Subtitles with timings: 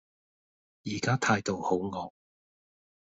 [0.83, 2.11] 而家態度好惡